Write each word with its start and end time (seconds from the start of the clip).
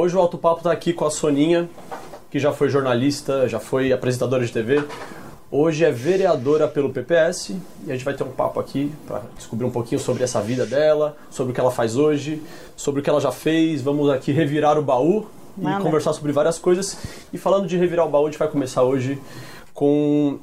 Hoje 0.00 0.16
o 0.16 0.20
Alto 0.20 0.38
Papo 0.38 0.58
está 0.58 0.70
aqui 0.70 0.92
com 0.92 1.04
a 1.04 1.10
Soninha, 1.10 1.68
que 2.30 2.38
já 2.38 2.52
foi 2.52 2.68
jornalista, 2.68 3.48
já 3.48 3.58
foi 3.58 3.92
apresentadora 3.92 4.46
de 4.46 4.52
TV. 4.52 4.84
Hoje 5.50 5.84
é 5.84 5.90
vereadora 5.90 6.68
pelo 6.68 6.90
PPS 6.90 7.50
e 7.84 7.90
a 7.90 7.94
gente 7.94 8.04
vai 8.04 8.14
ter 8.14 8.22
um 8.22 8.30
papo 8.30 8.60
aqui 8.60 8.94
para 9.08 9.22
descobrir 9.36 9.66
um 9.66 9.72
pouquinho 9.72 10.00
sobre 10.00 10.22
essa 10.22 10.40
vida 10.40 10.64
dela, 10.64 11.16
sobre 11.28 11.50
o 11.50 11.54
que 11.54 11.60
ela 11.60 11.72
faz 11.72 11.96
hoje, 11.96 12.40
sobre 12.76 13.00
o 13.00 13.02
que 13.02 13.10
ela 13.10 13.20
já 13.20 13.32
fez. 13.32 13.82
Vamos 13.82 14.08
aqui 14.08 14.30
revirar 14.30 14.78
o 14.78 14.82
baú 14.82 15.26
Manda. 15.56 15.80
e 15.80 15.82
conversar 15.82 16.12
sobre 16.12 16.30
várias 16.30 16.60
coisas. 16.60 16.96
E 17.32 17.36
falando 17.36 17.66
de 17.66 17.76
revirar 17.76 18.06
o 18.06 18.08
baú, 18.08 18.26
a 18.26 18.30
gente 18.30 18.38
vai 18.38 18.46
começar 18.46 18.84
hoje 18.84 19.20
com. 19.74 20.38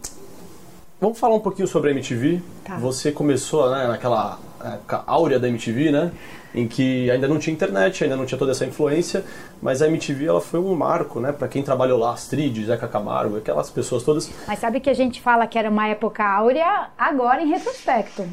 Vamos 1.00 1.18
falar 1.18 1.36
um 1.36 1.40
pouquinho 1.40 1.68
sobre 1.70 1.92
a 1.92 1.94
MTV. 1.94 2.42
Tá. 2.66 2.76
Você 2.80 3.10
começou 3.10 3.72
né, 3.72 3.88
naquela 3.88 4.38
época 4.74 5.04
áurea 5.06 5.40
da 5.40 5.48
MTV, 5.48 5.92
né? 5.92 6.12
Em 6.54 6.68
que 6.68 7.12
ainda 7.12 7.28
não 7.28 7.38
tinha 7.38 7.54
internet, 7.54 8.04
ainda 8.04 8.16
não 8.16 8.26
tinha 8.26 8.38
toda 8.38 8.52
essa 8.52 8.66
influência, 8.66 9.24
mas 9.62 9.82
a 9.82 9.88
MTV 9.88 10.26
ela 10.26 10.42
foi 10.42 10.60
um 10.60 10.74
marco, 10.76 11.20
né? 11.20 11.32
Para 11.32 11.48
quem 11.48 11.62
trabalhou 11.62 12.00
lá, 12.00 12.14
Astrid, 12.14 12.66
Zeca 12.66 12.88
Camargo, 12.88 13.38
aquelas 13.38 13.70
pessoas 13.70 14.04
todas. 14.04 14.32
Mas 14.48 14.60
sabe 14.60 14.80
que 14.80 14.90
a 14.90 14.94
gente 14.94 15.22
fala 15.22 15.48
que 15.48 15.60
era 15.60 15.70
uma 15.70 15.88
época 15.88 16.24
áurea 16.24 16.90
agora 16.98 17.42
em 17.42 17.50
retrospecto. 17.50 18.24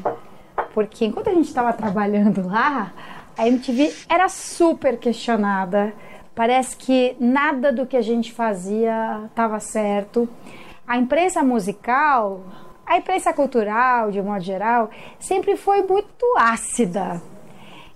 Porque 0.73 1.05
enquanto 1.05 1.29
a 1.29 1.33
gente 1.33 1.47
estava 1.47 1.73
trabalhando 1.73 2.47
lá, 2.47 2.93
a 3.37 3.47
MTV 3.47 3.93
era 4.09 4.29
super 4.29 4.97
questionada. 4.97 5.93
Parece 6.35 6.75
que 6.75 7.15
nada 7.19 7.71
do 7.71 7.85
que 7.85 7.95
a 7.95 8.01
gente 8.01 8.31
fazia 8.31 9.21
estava 9.25 9.59
certo. 9.59 10.27
A 10.87 10.97
imprensa 10.97 11.43
musical, 11.43 12.43
a 12.85 12.97
imprensa 12.97 13.33
cultural, 13.33 14.11
de 14.11 14.21
modo 14.21 14.41
geral, 14.41 14.89
sempre 15.19 15.55
foi 15.55 15.81
muito 15.83 16.25
ácida. 16.37 17.21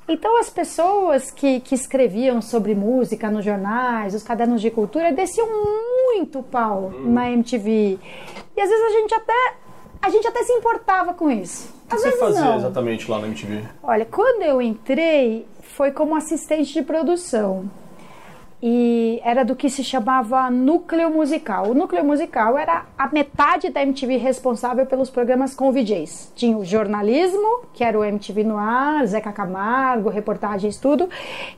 Então 0.08 0.40
as 0.40 0.50
pessoas 0.50 1.30
que, 1.30 1.60
que 1.60 1.76
escreviam 1.76 2.42
sobre 2.42 2.74
música 2.74 3.30
nos 3.30 3.44
jornais, 3.44 4.16
os 4.16 4.24
cadernos 4.24 4.62
de 4.62 4.72
cultura, 4.72 5.12
desciam 5.12 5.48
muito 5.48 6.42
pau 6.42 6.94
na 7.04 7.30
MTV. 7.30 8.00
E 8.56 8.62
às 8.62 8.70
vezes 8.70 8.86
a 8.86 8.90
gente 8.90 9.14
até 9.14 9.54
a 10.02 10.10
gente 10.10 10.28
até 10.28 10.44
se 10.44 10.54
importava 10.54 11.14
com 11.14 11.30
isso. 11.30 11.76
O 11.86 11.90
que 11.90 11.98
você 11.98 12.12
fazia 12.14 12.42
não. 12.42 12.58
exatamente 12.58 13.10
lá 13.10 13.20
na 13.20 13.28
MTV? 13.28 13.64
Olha, 13.84 14.06
quando 14.06 14.44
eu 14.44 14.62
entrei, 14.62 15.46
foi 15.62 15.92
como 15.92 16.16
assistente 16.16 16.74
de 16.74 16.82
produção. 16.82 17.70
E 18.62 19.22
era 19.24 19.46
do 19.46 19.56
que 19.56 19.70
se 19.70 19.84
chamava 19.84 20.50
núcleo 20.50 21.12
musical. 21.12 21.70
O 21.70 21.74
núcleo 21.76 22.04
musical 22.04 22.58
era 22.58 22.86
a 22.98 23.08
metade 23.08 23.70
da 23.70 23.84
MTV 23.84 24.18
responsável 24.18 24.84
pelos 24.88 25.12
programas 25.12 25.54
com 25.54 25.72
VJs. 25.72 26.34
Tinha 26.36 26.58
o 26.58 26.66
jornalismo, 26.66 27.66
que 27.72 27.84
era 27.84 28.00
o 28.00 28.04
MTV 28.04 28.44
no 28.44 28.58
ar, 28.58 29.06
Zeca 29.06 29.32
Camargo, 29.32 30.10
reportagens, 30.10 30.78
tudo. 30.80 31.08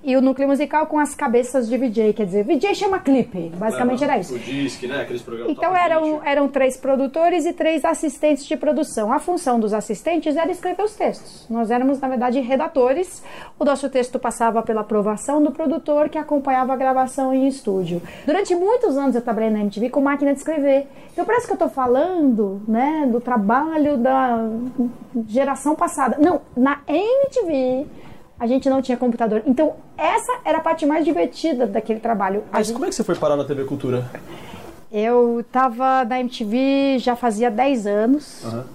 E 0.03 0.17
o 0.17 0.21
núcleo 0.21 0.49
musical 0.49 0.87
com 0.87 0.99
as 0.99 1.15
cabeças 1.15 1.69
de 1.69 1.77
VJ, 1.77 2.11
quer 2.11 2.25
dizer, 2.25 2.43
VJ 2.43 2.75
chama 2.75 2.99
clipe. 2.99 3.49
Basicamente 3.55 4.03
era 4.03 4.17
isso. 4.17 4.35
O 4.35 4.39
Disque, 4.39 4.85
né? 4.85 5.01
Aqueles 5.01 5.21
programas 5.21 5.53
Então 5.53 5.73
eram, 5.73 6.19
20. 6.19 6.27
eram 6.27 6.47
três 6.49 6.75
produtores 6.75 7.45
e 7.45 7.53
três 7.53 7.85
assistentes 7.85 8.45
de 8.45 8.57
produção. 8.57 9.13
A 9.13 9.19
função 9.19 9.57
dos 9.57 9.73
assistentes 9.73 10.35
era 10.35 10.51
escrever 10.51 10.83
os 10.83 10.95
textos. 10.95 11.47
Nós 11.49 11.71
éramos, 11.71 12.01
na 12.01 12.09
verdade, 12.09 12.41
redatores. 12.41 13.23
O 13.57 13.63
nosso 13.63 13.89
texto 13.89 14.19
passava 14.19 14.61
pela 14.61 14.81
aprovação 14.81 15.41
do 15.41 15.51
produtor 15.51 16.09
que 16.09 16.17
acompanhava 16.17 16.73
a 16.73 16.75
gravação 16.75 16.88
em 17.33 17.47
estúdio. 17.47 18.01
Durante 18.25 18.55
muitos 18.55 18.97
anos 18.97 19.15
eu 19.15 19.21
trabalhei 19.21 19.49
na 19.49 19.59
MTV 19.59 19.89
com 19.89 20.01
máquina 20.01 20.31
de 20.33 20.39
escrever. 20.39 20.87
Então 21.13 21.25
parece 21.25 21.45
que 21.45 21.51
eu 21.51 21.55
estou 21.55 21.69
falando 21.69 22.61
né, 22.67 23.07
do 23.11 23.19
trabalho 23.19 23.97
da 23.97 24.49
geração 25.27 25.75
passada. 25.75 26.17
Não, 26.19 26.41
na 26.55 26.79
MTV 26.87 27.85
a 28.39 28.47
gente 28.47 28.69
não 28.69 28.81
tinha 28.81 28.97
computador. 28.97 29.43
Então 29.45 29.73
essa 29.97 30.31
era 30.45 30.59
a 30.59 30.61
parte 30.61 30.85
mais 30.85 31.03
divertida 31.03 31.67
daquele 31.67 31.99
trabalho. 31.99 32.43
Mas 32.51 32.67
gente- 32.67 32.75
como 32.75 32.85
é 32.85 32.89
que 32.89 32.95
você 32.95 33.03
foi 33.03 33.15
parar 33.15 33.35
na 33.35 33.43
TV 33.43 33.65
Cultura? 33.65 34.09
eu 34.91 35.45
tava 35.51 36.03
na 36.05 36.19
MTV 36.19 36.97
já 36.99 37.15
fazia 37.15 37.51
10 37.51 37.85
anos. 37.85 38.43
Aham. 38.45 38.65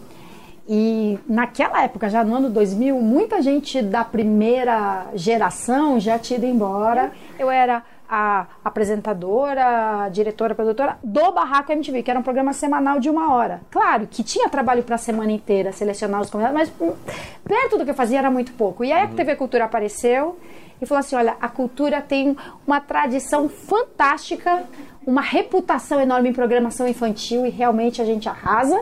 E 0.66 1.18
naquela 1.28 1.82
época, 1.82 2.08
já 2.08 2.24
no 2.24 2.36
ano 2.36 2.48
2000, 2.48 2.98
muita 3.00 3.42
gente 3.42 3.82
da 3.82 4.02
primeira 4.02 5.08
geração 5.14 6.00
já 6.00 6.18
tinha 6.18 6.38
ido 6.38 6.46
embora. 6.46 7.12
Eu 7.38 7.50
era 7.50 7.82
a 8.16 8.46
apresentadora, 8.64 10.04
a 10.04 10.08
diretora, 10.08 10.54
produtora 10.54 10.96
do 11.02 11.32
Barraco 11.32 11.72
MTV, 11.72 12.04
que 12.04 12.10
era 12.12 12.20
um 12.20 12.22
programa 12.22 12.52
semanal 12.52 13.00
de 13.00 13.10
uma 13.10 13.34
hora. 13.34 13.60
Claro 13.72 14.06
que 14.06 14.22
tinha 14.22 14.48
trabalho 14.48 14.84
para 14.84 14.94
a 14.94 14.98
semana 14.98 15.32
inteira, 15.32 15.72
selecionar 15.72 16.20
os 16.20 16.30
convidados, 16.30 16.56
mas 16.56 16.72
hum, 16.80 16.94
perto 17.42 17.76
do 17.76 17.84
que 17.84 17.90
eu 17.90 17.94
fazia 17.94 18.18
era 18.18 18.30
muito 18.30 18.52
pouco. 18.52 18.84
E 18.84 18.92
aí 18.92 19.02
a 19.02 19.08
TV 19.08 19.34
Cultura 19.34 19.64
apareceu 19.64 20.38
e 20.80 20.86
falou 20.86 21.00
assim: 21.00 21.16
olha, 21.16 21.36
a 21.40 21.48
cultura 21.48 22.00
tem 22.00 22.36
uma 22.64 22.80
tradição 22.80 23.48
fantástica, 23.48 24.62
uma 25.04 25.20
reputação 25.20 26.00
enorme 26.00 26.28
em 26.28 26.32
programação 26.32 26.86
infantil 26.86 27.44
e 27.44 27.50
realmente 27.50 28.00
a 28.00 28.04
gente 28.04 28.28
arrasa. 28.28 28.80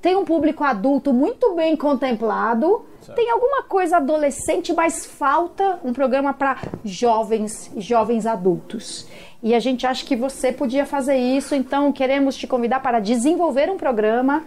Tem 0.00 0.16
um 0.16 0.24
público 0.24 0.64
adulto 0.64 1.12
muito 1.12 1.54
bem 1.54 1.76
contemplado. 1.76 2.86
Tem 3.14 3.30
alguma 3.30 3.64
coisa 3.64 3.96
adolescente, 3.96 4.72
mas 4.72 5.04
falta 5.04 5.80
um 5.84 5.92
programa 5.92 6.32
para 6.32 6.58
jovens 6.84 7.70
e 7.74 7.80
jovens 7.80 8.26
adultos. 8.26 9.06
E 9.42 9.54
a 9.54 9.58
gente 9.60 9.86
acha 9.86 10.04
que 10.04 10.14
você 10.14 10.52
podia 10.52 10.86
fazer 10.86 11.16
isso, 11.16 11.54
então 11.54 11.92
queremos 11.92 12.36
te 12.36 12.46
convidar 12.46 12.80
para 12.80 13.00
desenvolver 13.00 13.68
um 13.68 13.76
programa 13.76 14.44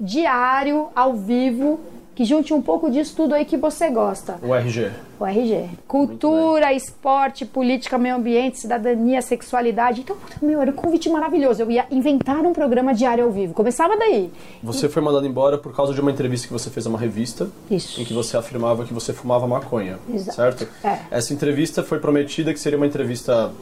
diário, 0.00 0.88
ao 0.94 1.14
vivo, 1.14 1.80
que 2.18 2.24
junte 2.24 2.52
um 2.52 2.60
pouco 2.60 2.90
disso 2.90 3.14
tudo 3.14 3.32
aí 3.32 3.44
que 3.44 3.56
você 3.56 3.88
gosta. 3.90 4.40
O 4.42 4.52
RG. 4.52 4.90
O 5.20 5.24
RG. 5.24 5.68
Cultura, 5.86 6.72
esporte, 6.72 7.46
política, 7.46 7.96
meio 7.96 8.16
ambiente, 8.16 8.58
cidadania, 8.58 9.22
sexualidade. 9.22 10.00
Então, 10.00 10.16
meu, 10.42 10.60
era 10.60 10.68
um 10.68 10.74
convite 10.74 11.08
maravilhoso. 11.08 11.62
Eu 11.62 11.70
ia 11.70 11.86
inventar 11.92 12.38
um 12.38 12.52
programa 12.52 12.92
diário 12.92 13.22
ao 13.22 13.30
vivo. 13.30 13.54
Começava 13.54 13.96
daí. 13.96 14.32
Você 14.64 14.88
foi 14.88 15.00
mandado 15.00 15.28
embora 15.28 15.58
por 15.58 15.72
causa 15.72 15.94
de 15.94 16.00
uma 16.00 16.10
entrevista 16.10 16.48
que 16.48 16.52
você 16.52 16.68
fez 16.70 16.86
a 16.86 16.90
uma 16.90 16.98
revista. 16.98 17.50
Isso. 17.70 18.00
Em 18.00 18.04
que 18.04 18.12
você 18.12 18.36
afirmava 18.36 18.84
que 18.84 18.92
você 18.92 19.12
fumava 19.12 19.46
maconha. 19.46 20.00
Exato. 20.12 20.34
Certo? 20.34 20.68
É. 20.82 20.98
Essa 21.12 21.32
entrevista 21.32 21.84
foi 21.84 22.00
prometida 22.00 22.52
que 22.52 22.58
seria 22.58 22.76
uma 22.76 22.86
entrevista 22.88 23.52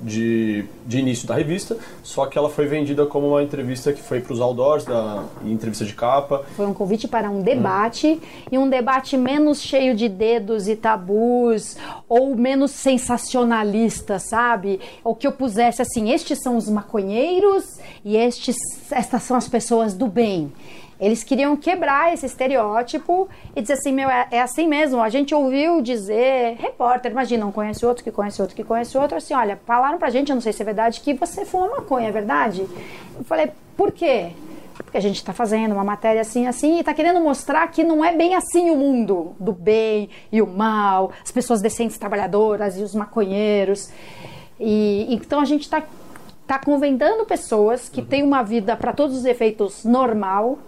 de, 0.00 0.64
de 0.86 0.98
início 0.98 1.26
da 1.26 1.34
revista, 1.34 1.76
só 2.02 2.26
que 2.26 2.38
ela 2.38 2.48
foi 2.48 2.66
vendida 2.66 3.06
como 3.06 3.28
uma 3.28 3.42
entrevista 3.42 3.92
que 3.92 4.02
foi 4.02 4.20
para 4.20 4.32
os 4.32 4.40
outdoors, 4.40 4.84
da, 4.84 5.24
entrevista 5.44 5.84
de 5.84 5.94
capa. 5.94 6.44
Foi 6.56 6.66
um 6.66 6.74
convite 6.74 7.06
para 7.06 7.30
um 7.30 7.42
debate 7.42 8.20
e 8.50 8.58
um 8.58 8.68
debate 8.68 9.16
menos 9.16 9.60
cheio 9.60 9.94
de 9.94 10.08
dedos 10.08 10.68
e 10.68 10.76
tabus 10.76 11.76
ou 12.08 12.34
menos 12.36 12.70
sensacionalista, 12.70 14.18
sabe? 14.18 14.80
Ou 15.04 15.14
que 15.14 15.26
eu 15.26 15.32
pusesse 15.32 15.82
assim, 15.82 16.10
estes 16.10 16.42
são 16.42 16.56
os 16.56 16.68
maconheiros 16.68 17.78
e 18.04 18.16
estes, 18.16 18.56
estas 18.90 19.22
são 19.22 19.36
as 19.36 19.48
pessoas 19.48 19.94
do 19.94 20.06
bem. 20.06 20.52
Eles 21.00 21.24
queriam 21.24 21.56
quebrar 21.56 22.12
esse 22.12 22.26
estereótipo 22.26 23.26
e 23.56 23.62
dizer 23.62 23.74
assim, 23.74 23.90
meu, 23.92 24.10
é, 24.10 24.28
é 24.30 24.42
assim 24.42 24.68
mesmo. 24.68 25.00
A 25.00 25.08
gente 25.08 25.34
ouviu 25.34 25.80
dizer, 25.80 26.56
repórter, 26.58 27.10
imagina, 27.10 27.46
um 27.46 27.50
conhece 27.50 27.86
outro, 27.86 28.04
que 28.04 28.12
conhece 28.12 28.42
outro, 28.42 28.54
que 28.54 28.62
conhece 28.62 28.98
outro, 28.98 29.16
assim, 29.16 29.32
olha, 29.32 29.58
falaram 29.64 29.98
pra 29.98 30.10
gente, 30.10 30.28
eu 30.28 30.34
não 30.34 30.42
sei 30.42 30.52
se 30.52 30.60
é 30.60 30.64
verdade, 30.64 31.00
que 31.00 31.14
você 31.14 31.46
fuma 31.46 31.68
maconha, 31.68 32.08
é 32.08 32.12
verdade? 32.12 32.68
Eu 33.16 33.24
falei, 33.24 33.50
por 33.76 33.90
quê? 33.92 34.32
Porque 34.74 34.98
a 34.98 35.00
gente 35.00 35.16
está 35.16 35.32
fazendo 35.32 35.72
uma 35.72 35.84
matéria 35.84 36.20
assim, 36.20 36.46
assim, 36.46 36.76
e 36.76 36.80
está 36.80 36.92
querendo 36.92 37.20
mostrar 37.20 37.66
que 37.68 37.82
não 37.82 38.04
é 38.04 38.14
bem 38.14 38.34
assim 38.34 38.70
o 38.70 38.76
mundo 38.76 39.34
do 39.40 39.52
bem 39.52 40.10
e 40.30 40.42
o 40.42 40.46
mal, 40.46 41.12
as 41.24 41.30
pessoas 41.30 41.62
decentes 41.62 41.96
trabalhadoras 41.96 42.78
e 42.78 42.82
os 42.82 42.94
maconheiros. 42.94 43.90
E 44.58 45.06
então 45.14 45.40
a 45.40 45.44
gente 45.46 45.62
está 45.62 45.82
tá 46.46 46.58
convidando 46.58 47.24
pessoas 47.24 47.88
que 47.88 48.02
têm 48.02 48.22
uma 48.22 48.42
vida 48.42 48.76
para 48.76 48.92
todos 48.92 49.16
os 49.16 49.24
efeitos 49.24 49.84
normal 49.84 50.58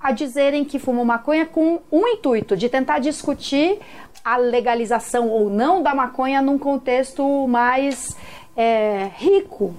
a 0.00 0.12
dizerem 0.12 0.64
que 0.64 0.78
fumam 0.78 1.04
maconha 1.04 1.46
com 1.46 1.80
um 1.90 2.06
intuito 2.06 2.56
de 2.56 2.68
tentar 2.68 2.98
discutir 2.98 3.78
a 4.24 4.36
legalização 4.36 5.28
ou 5.28 5.48
não 5.48 5.82
da 5.82 5.94
maconha 5.94 6.42
num 6.42 6.58
contexto 6.58 7.46
mais 7.46 8.16
é, 8.56 9.10
rico. 9.16 9.74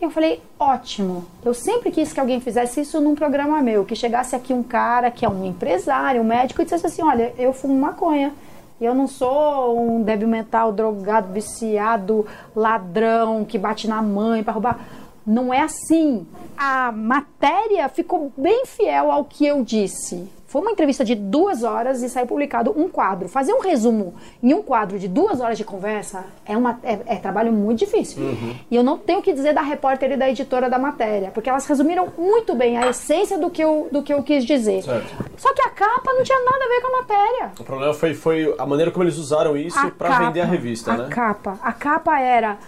Eu 0.00 0.10
falei, 0.10 0.42
ótimo. 0.58 1.24
Eu 1.44 1.54
sempre 1.54 1.90
quis 1.90 2.12
que 2.12 2.20
alguém 2.20 2.40
fizesse 2.40 2.80
isso 2.80 3.00
num 3.00 3.14
programa 3.14 3.62
meu, 3.62 3.84
que 3.84 3.96
chegasse 3.96 4.36
aqui 4.36 4.52
um 4.52 4.62
cara 4.62 5.10
que 5.10 5.24
é 5.24 5.28
um 5.28 5.44
empresário, 5.44 6.20
um 6.20 6.24
médico, 6.24 6.60
e 6.60 6.64
dissesse 6.64 6.86
assim, 6.86 7.02
olha, 7.02 7.32
eu 7.38 7.52
fumo 7.52 7.74
maconha. 7.74 8.32
Eu 8.80 8.94
não 8.94 9.06
sou 9.06 9.80
um 9.80 10.02
débil 10.02 10.28
mental, 10.28 10.72
drogado, 10.72 11.32
viciado, 11.32 12.26
ladrão 12.54 13.44
que 13.44 13.56
bate 13.56 13.88
na 13.88 14.02
mãe 14.02 14.42
para 14.42 14.52
roubar. 14.52 14.80
Não 15.26 15.52
é 15.52 15.60
assim. 15.60 16.26
A 16.56 16.92
matéria 16.92 17.88
ficou 17.88 18.32
bem 18.36 18.64
fiel 18.66 19.10
ao 19.10 19.24
que 19.24 19.46
eu 19.46 19.64
disse. 19.64 20.28
Foi 20.54 20.62
uma 20.62 20.70
entrevista 20.70 21.04
de 21.04 21.16
duas 21.16 21.64
horas 21.64 22.00
e 22.00 22.08
saiu 22.08 22.28
publicado 22.28 22.72
um 22.76 22.88
quadro. 22.88 23.28
Fazer 23.28 23.52
um 23.52 23.58
resumo 23.58 24.14
em 24.40 24.54
um 24.54 24.62
quadro 24.62 25.00
de 25.00 25.08
duas 25.08 25.40
horas 25.40 25.58
de 25.58 25.64
conversa 25.64 26.24
é, 26.46 26.56
uma, 26.56 26.78
é, 26.84 26.96
é 27.06 27.16
trabalho 27.16 27.52
muito 27.52 27.80
difícil. 27.80 28.22
Uhum. 28.22 28.54
E 28.70 28.76
eu 28.76 28.84
não 28.84 28.96
tenho 28.96 29.18
o 29.18 29.22
que 29.22 29.32
dizer 29.32 29.52
da 29.52 29.62
repórter 29.62 30.12
e 30.12 30.16
da 30.16 30.30
editora 30.30 30.70
da 30.70 30.78
matéria, 30.78 31.32
porque 31.32 31.50
elas 31.50 31.66
resumiram 31.66 32.06
muito 32.16 32.54
bem 32.54 32.78
a 32.78 32.88
essência 32.88 33.36
do 33.36 33.50
que 33.50 33.64
eu, 33.64 33.88
do 33.90 34.00
que 34.00 34.14
eu 34.14 34.22
quis 34.22 34.44
dizer. 34.44 34.84
Certo. 34.84 35.24
Só 35.36 35.52
que 35.52 35.62
a 35.62 35.70
capa 35.70 36.12
não 36.12 36.22
tinha 36.22 36.38
nada 36.38 36.64
a 36.64 36.68
ver 36.68 36.80
com 36.82 36.86
a 36.86 37.00
matéria. 37.00 37.52
O 37.58 37.64
problema 37.64 37.92
foi, 37.92 38.14
foi 38.14 38.54
a 38.56 38.64
maneira 38.64 38.92
como 38.92 39.02
eles 39.02 39.16
usaram 39.16 39.56
isso 39.56 39.76
A 39.76 39.90
pra 39.90 40.08
capa, 40.08 40.26
vender 40.26 40.40
a 40.40 40.46
revista, 40.46 40.92
a 40.92 40.96
né? 40.98 41.08
capa. 41.10 41.58
A 41.64 41.72
capa 41.72 42.20
era 42.20 42.58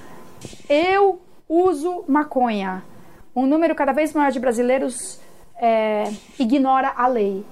eu 0.68 1.20
uso 1.48 2.04
maconha. 2.08 2.82
Um 3.34 3.46
número 3.46 3.74
cada 3.74 3.92
vez 3.92 4.12
maior 4.12 4.30
de 4.32 4.40
brasileiros 4.40 5.20
é, 5.60 6.04
ignora 6.38 6.92
a 6.96 7.06
lei. 7.06 7.44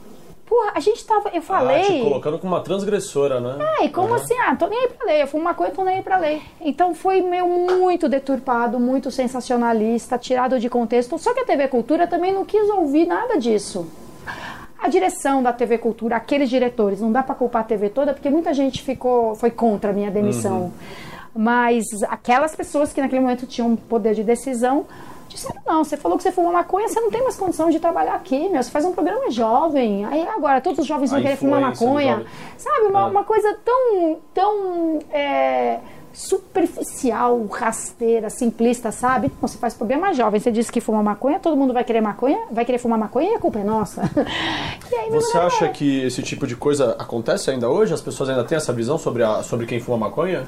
Porra, 0.47 0.73
a 0.75 0.81
gente 0.81 1.05
tava. 1.07 1.31
Eu 1.31 1.39
Ah, 1.39 1.41
te 1.41 1.47
falei. 1.47 2.03
colocando 2.03 2.39
como 2.39 2.53
uma 2.55 2.61
transgressora, 2.63 3.41
né? 3.41 3.57
É, 3.81 3.85
e 3.87 3.89
como 3.89 4.09
Uhum. 4.09 4.15
assim? 4.15 4.35
Ah, 4.47 4.55
tô 4.55 4.67
nem 4.67 4.79
aí 4.79 4.89
pra 4.89 5.07
lei. 5.07 5.23
Eu 5.23 5.27
fumo 5.27 5.43
maconha, 5.45 5.71
tô 5.71 5.83
nem 5.85 5.97
aí 5.97 6.03
pra 6.03 6.19
lei. 6.19 6.43
Então 6.61 6.95
foi 6.95 7.23
meio 7.23 7.47
muito 7.49 8.09
deturpado, 8.11 8.79
muito 8.79 9.11
sensacionalista, 9.11 10.19
tirado 10.19 10.61
de 10.61 10.69
contexto. 10.69 11.19
Só 11.19 11.33
que 11.33 11.41
a 11.41 11.45
TV 11.47 11.69
Cultura 11.69 12.07
também 12.07 12.33
não 12.33 12.45
quis 12.45 12.69
ouvir 12.69 13.07
nada 13.07 13.39
disso. 13.39 13.87
A 14.79 14.89
direção 14.89 15.43
da 15.43 15.51
TV 15.51 15.79
Cultura, 15.79 16.17
aqueles 16.17 16.51
diretores, 16.51 17.01
não 17.01 17.11
dá 17.11 17.23
pra 17.23 17.35
culpar 17.35 17.63
a 17.63 17.65
TV 17.65 17.89
toda, 17.89 18.13
porque 18.13 18.29
muita 18.29 18.53
gente 18.53 18.83
ficou, 18.83 19.35
foi 19.35 19.51
contra 19.51 19.91
a 19.91 19.93
minha 19.95 20.11
demissão. 20.11 20.73
Mas 21.35 21.85
aquelas 22.09 22.55
pessoas 22.55 22.93
que 22.93 23.01
naquele 23.01 23.21
momento 23.21 23.47
tinham 23.47 23.75
poder 23.77 24.15
de 24.15 24.23
decisão 24.23 24.87
disseram: 25.29 25.61
não, 25.67 25.83
você 25.85 25.97
falou 25.97 26.17
que 26.17 26.23
você 26.23 26.31
fuma 26.31 26.53
maconha, 26.53 26.89
você 26.89 27.01
não 27.01 27.11
tem 27.11 27.23
mais 27.23 27.37
condição 27.37 27.69
de 27.71 27.81
trabalhar 27.81 28.15
aqui, 28.15 28.49
meu. 28.49 28.63
Você 28.63 28.71
faz 28.71 28.85
um 28.85 28.93
programa 28.93 29.31
jovem. 29.31 30.05
Aí 30.05 30.27
agora 30.29 30.61
todos 30.61 30.79
os 30.79 30.87
jovens 30.87 31.11
vão 31.11 31.21
querer 31.21 31.37
fumar 31.37 31.61
maconha. 31.61 32.25
Sabe, 32.57 32.87
uma, 32.87 33.01
Ah. 33.01 33.07
uma 33.07 33.25
coisa 33.25 33.57
tão, 33.65 34.19
tão 34.33 35.01
é, 35.11 35.81
superficial, 36.13 37.45
rasteira, 37.47 38.31
simplista, 38.31 38.93
sabe? 38.93 39.31
Não, 39.43 39.49
você 39.49 39.59
faz 39.59 39.75
programa 39.75 40.15
jovem, 40.15 40.39
você 40.39 40.53
disse 40.53 40.71
que 40.71 40.81
fuma 40.81 41.03
maconha, 41.03 41.41
todo 41.41 41.57
mundo 41.57 41.73
vai 41.73 41.83
querer 41.83 42.01
maconha, 42.01 42.39
vai 42.53 42.65
querer 42.65 42.79
fumar 42.79 42.97
maconha 42.99 43.33
e 43.33 43.35
a 43.35 43.39
culpa 43.41 43.59
é 43.59 43.65
nossa. 43.65 44.03
Aí, 44.97 45.11
Você 45.11 45.37
acha 45.37 45.69
que 45.69 46.05
esse 46.05 46.23
tipo 46.23 46.47
de 46.47 46.55
coisa 46.55 46.95
acontece 46.99 47.51
ainda 47.51 47.69
hoje? 47.69 47.93
As 47.93 48.01
pessoas 48.01 48.29
ainda 48.31 48.45
têm 48.45 48.57
essa 48.57 48.73
visão 48.73 48.97
sobre, 48.97 49.25
a, 49.25 49.43
sobre 49.43 49.67
quem 49.67 49.81
fuma 49.81 49.99
maconha? 49.99 50.45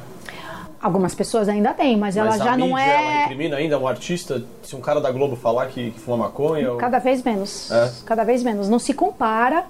Algumas 0.81 1.15
pessoas 1.15 1.49
ainda 1.49 1.73
têm, 1.73 1.97
mas, 1.97 2.17
ela 2.17 2.31
Mas 2.31 2.41
a 2.41 2.45
já 2.45 2.57
não 2.57 2.69
mídia, 2.69 2.83
ela 2.83 3.11
é. 3.11 3.21
recrimina 3.23 3.57
ainda 3.57 3.79
um 3.79 3.89
artista, 3.89 4.45
se 4.63 4.77
um 4.77 4.81
cara 4.81 5.01
da 5.01 5.11
Globo 5.11 5.35
falar 5.35 5.67
que, 5.69 5.91
que 5.91 5.99
fuma 6.01 6.17
maconha... 6.19 6.73
ou- 6.73 6.79
Cada 6.79 6.99
vez 6.99 7.23
menos. 7.23 7.71
É? 7.71 7.93
Cada 8.05 8.25
vez 8.25 8.43
menos. 8.43 8.69
Não 8.69 8.79
se 8.79 8.93
compara 8.93 9.65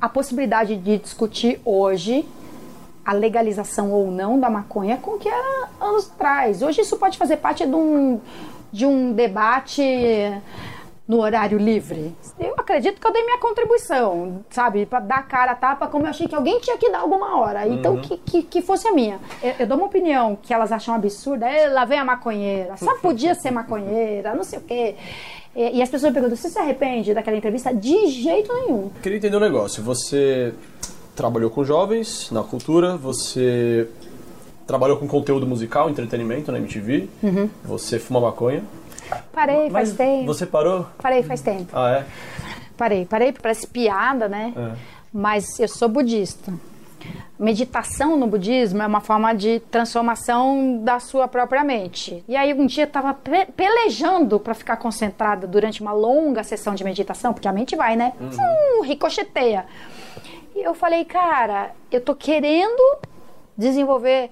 a 0.00 0.08
possibilidade 0.08 0.76
de 0.76 0.98
discutir 0.98 1.60
hoje 1.64 2.26
a 3.04 3.12
legalização 3.12 3.92
ou 3.92 4.10
não 4.10 4.38
da 4.38 4.50
maconha 4.50 4.96
com 4.96 5.12
o 5.12 5.18
que 5.18 5.28
era 5.28 5.68
anos 5.80 6.10
atrás. 6.14 6.62
Hoje 6.62 6.80
isso 6.82 6.96
pode 6.96 7.16
fazer 7.16 7.36
parte 7.38 7.64
de 7.66 7.74
um, 7.74 8.20
de 8.72 8.84
um 8.86 9.12
debate 9.12 9.82
no 11.08 11.20
horário 11.20 11.58
livre. 11.58 12.14
Eu 12.38 12.54
acredito 12.70 13.00
que 13.00 13.06
eu 13.06 13.12
dei 13.12 13.24
minha 13.24 13.38
contribuição, 13.38 14.44
sabe? 14.50 14.86
Para 14.86 15.00
dar 15.00 15.26
cara 15.26 15.52
a 15.52 15.54
tapa 15.54 15.86
como 15.88 16.06
eu 16.06 16.10
achei 16.10 16.26
que 16.28 16.34
alguém 16.34 16.58
tinha 16.60 16.78
que 16.78 16.90
dar 16.90 17.00
alguma 17.00 17.38
hora. 17.38 17.66
Então, 17.66 17.96
que, 18.00 18.16
que, 18.18 18.42
que 18.42 18.62
fosse 18.62 18.86
a 18.88 18.92
minha. 18.92 19.18
Eu, 19.42 19.54
eu 19.60 19.66
dou 19.66 19.76
uma 19.76 19.86
opinião 19.86 20.36
que 20.40 20.54
elas 20.54 20.70
acham 20.72 20.94
absurda. 20.94 21.46
"Eh, 21.48 21.68
Lá 21.68 21.84
vem 21.84 21.98
a 21.98 22.04
maconheira. 22.04 22.76
Só 22.76 22.94
podia 23.02 23.34
ser 23.34 23.50
maconheira, 23.50 24.34
não 24.34 24.44
sei 24.44 24.58
o 24.58 24.62
quê. 24.62 24.94
E, 25.54 25.78
e 25.78 25.82
as 25.82 25.88
pessoas 25.88 26.12
perguntam, 26.12 26.36
você 26.36 26.48
se 26.48 26.58
arrepende 26.58 27.12
daquela 27.12 27.36
entrevista? 27.36 27.74
De 27.74 28.06
jeito 28.06 28.52
nenhum. 28.54 28.90
Queria 29.02 29.18
entender 29.18 29.36
um 29.36 29.40
negócio. 29.40 29.82
Você 29.82 30.54
trabalhou 31.16 31.50
com 31.50 31.64
jovens 31.64 32.30
na 32.30 32.42
cultura, 32.42 32.96
você 32.96 33.88
trabalhou 34.66 34.96
com 34.96 35.08
conteúdo 35.08 35.46
musical, 35.46 35.90
entretenimento 35.90 36.52
na 36.52 36.58
MTV, 36.58 37.08
Uhum. 37.22 37.50
você 37.64 37.98
fuma 37.98 38.20
maconha. 38.20 38.62
Parei, 39.32 39.68
faz 39.70 39.88
Mas 39.88 39.92
tempo. 39.96 40.26
você 40.26 40.46
parou? 40.46 40.86
Parei, 41.02 41.24
faz 41.24 41.40
tempo. 41.40 41.66
Ah, 41.72 41.90
é? 41.90 42.04
Parei, 42.80 43.04
parei, 43.04 43.30
parece 43.30 43.66
piada, 43.66 44.26
né? 44.26 44.54
É. 44.56 44.72
Mas 45.12 45.60
eu 45.60 45.68
sou 45.68 45.86
budista. 45.86 46.50
Meditação 47.38 48.16
no 48.16 48.26
budismo 48.26 48.80
é 48.80 48.86
uma 48.86 49.02
forma 49.02 49.34
de 49.34 49.60
transformação 49.70 50.78
da 50.82 50.98
sua 50.98 51.28
própria 51.28 51.62
mente. 51.62 52.24
E 52.26 52.34
aí 52.34 52.54
um 52.54 52.64
dia 52.64 52.84
eu 52.84 52.86
estava 52.86 53.12
pelejando 53.54 54.40
para 54.40 54.54
ficar 54.54 54.78
concentrada 54.78 55.46
durante 55.46 55.82
uma 55.82 55.92
longa 55.92 56.42
sessão 56.42 56.74
de 56.74 56.82
meditação, 56.82 57.34
porque 57.34 57.46
a 57.46 57.52
mente 57.52 57.76
vai, 57.76 57.96
né? 57.96 58.14
Hum, 58.18 58.82
ricocheteia. 58.82 59.66
E 60.56 60.66
eu 60.66 60.72
falei, 60.72 61.04
cara, 61.04 61.72
eu 61.92 62.00
tô 62.00 62.14
querendo 62.14 62.98
desenvolver 63.58 64.30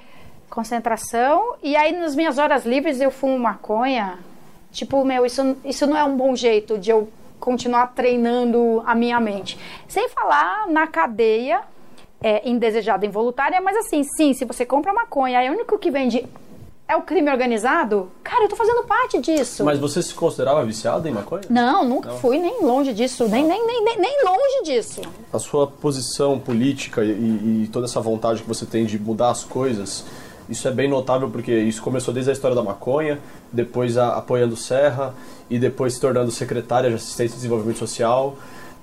concentração 0.49 1.57
e 1.63 1.77
aí 1.77 1.93
nas 1.93 2.17
minhas 2.17 2.39
horas 2.39 2.65
livres 2.65 2.99
eu 2.99 3.11
fumo 3.11 3.39
maconha. 3.39 4.19
Tipo, 4.73 5.05
meu, 5.05 5.27
isso, 5.27 5.55
isso 5.67 5.87
não 5.87 5.99
é 5.99 6.05
um 6.05 6.17
bom 6.17 6.35
jeito 6.35 6.79
de 6.79 6.91
eu 6.91 7.11
continuar 7.39 7.89
treinando 7.89 8.83
a 8.85 8.95
minha 8.95 9.21
mente. 9.21 9.59
Sem 9.87 10.09
falar 10.09 10.67
na 10.69 10.87
cadeia 10.87 11.63
é, 12.21 12.49
indesejada 12.49 13.07
involuntária, 13.07 13.61
mas 13.61 13.77
assim, 13.77 14.03
sim, 14.03 14.33
se 14.33 14.45
você 14.45 14.65
compra 14.67 14.93
maconha, 14.93 15.39
aí 15.39 15.49
o 15.49 15.53
único 15.53 15.79
que 15.79 15.91
vende 15.91 16.27
é 16.89 16.97
o 16.97 17.03
crime 17.03 17.31
organizado, 17.31 18.11
cara, 18.25 18.45
eu 18.45 18.49
tô 18.49 18.57
fazendo 18.57 18.83
parte 18.85 19.21
disso. 19.21 19.63
Mas 19.63 19.79
você 19.79 20.03
se 20.03 20.15
considerava 20.15 20.65
viciada 20.65 21.07
em 21.07 21.13
maconha? 21.13 21.43
Não, 21.51 21.85
nunca 21.85 22.13
fui 22.13 22.39
nem 22.39 22.63
longe 22.63 22.95
disso, 22.95 23.29
nem, 23.29 23.47
nem, 23.47 23.67
nem, 23.67 23.85
nem, 23.85 23.99
nem 23.99 24.25
longe 24.25 24.63
disso. 24.65 25.03
A 25.31 25.39
sua 25.39 25.67
posição 25.67 26.39
política 26.39 27.05
e, 27.05 27.65
e 27.65 27.71
toda 27.71 27.85
essa 27.85 28.01
vontade 28.01 28.41
que 28.41 28.49
você 28.49 28.65
tem 28.65 28.87
de 28.87 28.99
mudar 28.99 29.29
as 29.29 29.45
coisas, 29.45 30.07
isso 30.49 30.67
é 30.67 30.71
bem 30.71 30.89
notável 30.89 31.29
porque 31.29 31.53
isso 31.53 31.83
começou 31.83 32.15
desde 32.15 32.31
a 32.31 32.33
história 32.33 32.57
da 32.57 32.63
maconha, 32.63 33.19
depois 33.53 33.99
a, 33.99 34.17
apoiando 34.17 34.57
Serra 34.57 35.15
e 35.51 35.59
depois 35.59 35.95
se 35.95 36.01
tornando 36.01 36.31
secretária 36.31 36.89
de 36.91 36.97
Assistência 36.97 37.35
e 37.35 37.37
Desenvolvimento 37.37 37.79
Social. 37.79 38.37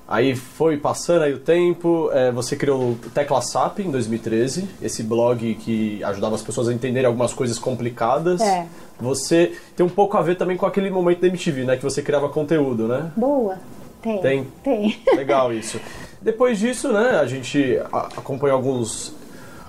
Aí 0.07 0.35
foi 0.35 0.77
passando 0.77 1.23
aí 1.23 1.33
o 1.33 1.39
tempo, 1.39 2.11
é, 2.13 2.31
você 2.31 2.55
criou 2.55 2.91
o 2.91 2.95
Tecla 3.11 3.41
SAP 3.41 3.79
em 3.79 3.89
2013, 3.89 4.69
esse 4.79 5.01
blog 5.01 5.55
que 5.55 6.03
ajudava 6.03 6.35
as 6.35 6.43
pessoas 6.43 6.67
a 6.67 6.73
entenderem 6.73 7.07
algumas 7.07 7.33
coisas 7.33 7.57
complicadas. 7.57 8.39
É. 8.39 8.67
Você 8.99 9.57
tem 9.75 9.83
um 9.83 9.89
pouco 9.89 10.15
a 10.15 10.21
ver 10.21 10.35
também 10.35 10.57
com 10.57 10.65
aquele 10.65 10.91
momento 10.91 11.21
da 11.21 11.27
MTV, 11.27 11.63
né? 11.63 11.75
Que 11.75 11.83
você 11.83 12.03
criava 12.03 12.29
conteúdo, 12.29 12.87
né? 12.87 13.11
Boa. 13.17 13.57
Tem. 13.99 14.21
Tem. 14.21 14.47
Tem. 14.63 15.01
Legal 15.17 15.51
isso. 15.51 15.79
Depois 16.21 16.59
disso, 16.59 16.91
né, 16.91 17.19
a 17.19 17.25
gente 17.25 17.79
acompanhou 17.91 18.57
alguns, 18.57 19.13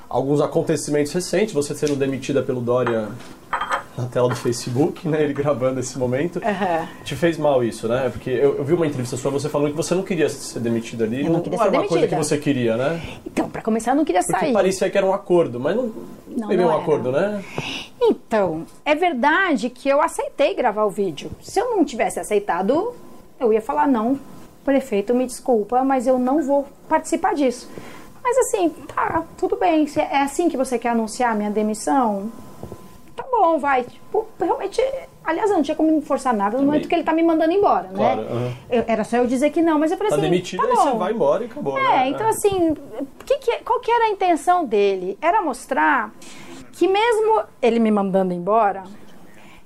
alguns 0.08 0.42
acontecimentos 0.42 1.12
recentes, 1.12 1.54
você 1.54 1.75
sendo 1.75 1.96
demitida 1.96 2.42
pelo 2.42 2.60
Dória 2.60 3.08
na 3.96 4.06
tela 4.06 4.28
do 4.28 4.37
Facebook, 4.37 5.08
né, 5.08 5.22
ele 5.22 5.32
gravando 5.32 5.81
esse 5.81 5.98
momento. 5.98 6.40
Aham. 6.44 6.88
Te 7.04 7.16
fez 7.16 7.38
mal 7.38 7.64
isso, 7.64 7.88
né? 7.88 8.09
Porque 8.11 8.30
eu, 8.30 8.56
eu 8.59 8.64
vi 8.64 8.75
uma 8.75 8.87
entrevista 8.87 9.16
sua, 9.16 9.30
você 9.30 9.49
falando 9.49 9.70
que 9.70 9.76
você 9.76 9.94
não 9.94 10.02
queria 10.02 10.28
ser 10.28 10.61
demitida 10.61 11.04
ali. 11.04 11.25
Eu 11.25 11.32
não 11.32 11.40
queria 11.40 11.59
era 11.61 11.70
ser 11.70 11.76
uma 11.78 11.88
coisa 11.88 12.06
que 12.06 12.14
você 12.14 12.38
queria, 12.38 12.76
né? 12.76 13.00
Então, 13.26 13.49
pra 13.49 13.62
começar, 13.62 13.92
eu 13.92 13.97
não 13.97 14.04
queria 14.04 14.20
Porque 14.23 14.38
sair. 14.38 14.52
parecia 14.52 14.90
que 14.90 14.99
era 14.99 15.06
um 15.06 15.14
acordo, 15.14 15.59
mas 15.59 15.75
não, 15.76 15.92
Não, 16.28 16.49
teve 16.49 16.62
não 16.62 16.68
um 16.68 16.73
era. 16.73 16.82
acordo, 16.82 17.11
né? 17.12 17.42
Então, 18.00 18.66
é 18.85 18.94
verdade 18.94 19.70
que 19.70 19.88
eu 19.88 20.00
aceitei 20.02 20.54
gravar 20.54 20.85
o 20.85 20.90
vídeo. 20.90 21.30
Se 21.40 21.59
eu 21.59 21.70
não 21.76 21.85
tivesse 21.85 22.20
aceitado, 22.20 22.92
eu 23.40 23.52
ia 23.52 23.62
falar: 23.62 23.87
não, 23.88 24.18
prefeito, 24.64 25.14
me 25.14 25.26
desculpa, 25.26 25.82
mas 25.82 26.06
eu 26.06 26.18
não 26.18 26.42
vou 26.42 26.66
participar 26.88 27.35
disso. 27.35 27.68
Mas 28.23 28.37
assim, 28.38 28.70
tá, 28.94 29.23
tudo 29.38 29.56
bem. 29.56 29.87
É 29.97 30.23
assim 30.23 30.49
que 30.49 30.56
você 30.56 30.78
quer 30.78 30.88
anunciar 30.90 31.32
a 31.32 31.35
minha 31.35 31.50
demissão? 31.50 32.30
Bom, 33.38 33.59
vai. 33.59 33.85
Tipo, 33.85 34.26
realmente. 34.40 34.81
Aliás, 35.25 35.50
eu 35.50 35.57
não 35.57 35.62
tinha 35.62 35.76
como 35.76 35.90
me 35.90 36.00
forçar 36.02 36.33
nada 36.33 36.57
no 36.57 36.64
momento 36.64 36.88
que 36.88 36.95
ele 36.95 37.02
tá 37.02 37.12
me 37.12 37.23
mandando 37.23 37.52
embora, 37.52 37.90
Claro, 37.93 38.23
né? 38.23 38.55
Eu- 38.71 38.85
era 38.87 39.02
só 39.02 39.16
eu 39.16 39.26
dizer 39.26 39.50
que 39.50 39.61
não, 39.61 39.76
mas 39.78 39.90
eu 39.90 39.97
falei 39.97 40.11
Tá 40.11 40.16
assim. 40.16 40.25
demitida 40.25 40.62
tá 40.66 40.75
bom. 40.75 40.83
você 40.83 40.97
vai 40.97 41.12
embora 41.12 41.43
e 41.43 41.47
acabou. 41.47 41.76
É, 41.76 41.83
né? 41.83 42.09
então 42.11 42.28
assim, 42.28 42.76
que 43.25 43.38
que- 43.38 43.59
qual 43.64 43.81
que 43.81 43.90
era 43.90 44.05
a 44.05 44.09
intenção 44.11 44.64
dele? 44.64 45.19
Era 45.21 45.43
mostrar 45.43 46.12
que 46.73 46.87
mesmo 46.87 47.43
ele 47.61 47.81
me 47.81 47.90
mandando 47.90 48.33
embora, 48.33 48.85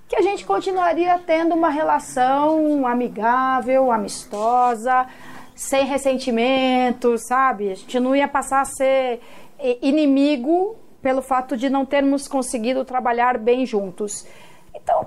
que 0.08 0.16
a 0.16 0.22
gente 0.22 0.46
continuaria 0.46 1.20
tendo 1.26 1.54
uma 1.54 1.68
relação 1.68 2.86
amigável, 2.86 3.92
amistosa, 3.92 5.06
sem 5.54 5.84
ressentimento, 5.84 7.18
sabe? 7.18 7.70
A 7.70 7.74
gente 7.74 8.00
não 8.00 8.16
ia 8.16 8.26
passar 8.26 8.62
a 8.62 8.64
ser 8.64 9.20
eh, 9.58 9.76
inimigo 9.82 10.74
pelo 11.02 11.22
fato 11.22 11.56
de 11.56 11.70
não 11.70 11.84
termos 11.84 12.28
conseguido 12.28 12.84
trabalhar 12.84 13.38
bem 13.38 13.64
juntos. 13.64 14.26
Então, 14.74 15.06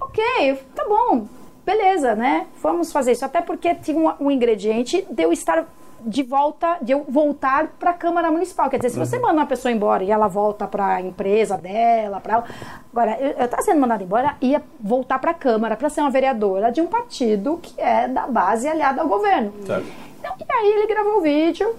ok, 0.00 0.62
tá 0.74 0.84
bom, 0.86 1.26
beleza, 1.64 2.14
né? 2.14 2.46
Vamos 2.62 2.92
fazer 2.92 3.12
isso. 3.12 3.24
Até 3.24 3.40
porque 3.40 3.74
tinha 3.74 4.16
um, 4.20 4.30
ingrediente 4.30 5.06
de 5.10 5.22
eu 5.22 5.32
estar 5.32 5.66
de 6.06 6.22
volta, 6.22 6.76
de 6.82 6.92
eu 6.92 7.04
voltar 7.08 7.68
para 7.78 7.90
a 7.90 7.94
Câmara 7.94 8.30
Municipal. 8.30 8.68
Quer 8.68 8.76
dizer, 8.76 8.90
se 8.90 8.98
você 8.98 9.18
manda 9.18 9.34
uma 9.34 9.46
pessoa 9.46 9.72
embora 9.72 10.04
e 10.04 10.10
ela 10.10 10.28
volta 10.28 10.66
para 10.66 10.96
a 10.96 11.00
empresa 11.00 11.56
dela, 11.56 12.20
para 12.20 12.44
agora 12.92 13.18
eu, 13.18 13.44
estava 13.44 13.62
sendo 13.62 13.80
mandada 13.80 14.04
embora 14.04 14.36
ia 14.40 14.62
voltar 14.78 15.18
para 15.18 15.30
a 15.30 15.34
Câmara 15.34 15.76
para 15.76 15.88
ser 15.88 16.02
uma 16.02 16.10
vereadora 16.10 16.70
de 16.70 16.82
um 16.82 16.86
partido 16.86 17.58
que 17.62 17.80
é 17.80 18.06
da 18.06 18.26
base 18.26 18.68
aliada 18.68 19.00
ao 19.00 19.08
governo. 19.08 19.54
Certo. 19.64 19.86
Então, 20.18 20.34
E 20.38 20.52
aí 20.52 20.72
ele 20.72 20.86
gravou 20.86 21.18
o 21.18 21.20
vídeo. 21.22 21.74